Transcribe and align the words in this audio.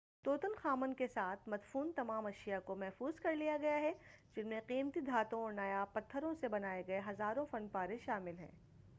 طوطن 0.23 0.53
خامن 0.57 0.93
کے 0.93 1.07
ساتھ 1.07 1.49
مدفون 1.49 1.91
تمام 1.95 2.25
اشیاء 2.25 2.59
کو 2.59 2.75
محفوظ 2.75 3.19
کرلیا 3.19 3.57
گیا 3.61 3.79
ہے 3.79 3.91
جن 4.35 4.47
میں 4.47 4.59
قیمتی 4.67 4.99
دھاتوں 4.99 5.41
اور 5.43 5.53
نایاب 5.53 5.93
پتّھروں 5.93 6.33
سے 6.41 6.47
بنائے 6.47 6.83
گئے 6.87 7.01
ہزاروں 7.07 7.45
فن 7.51 7.67
پارے 7.67 7.97
شامِل 8.05 8.39
ہیں 8.39 8.51